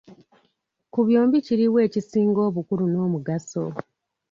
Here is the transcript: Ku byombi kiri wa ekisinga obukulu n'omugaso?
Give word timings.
Ku 0.91 0.99
byombi 1.07 1.37
kiri 1.45 1.65
wa 1.73 1.79
ekisinga 1.87 2.39
obukulu 2.49 2.83
n'omugaso? 2.87 3.63